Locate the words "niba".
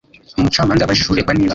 1.33-1.49